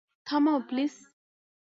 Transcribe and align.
থামাও, 0.27 0.59
প্লিজ। 0.69 0.93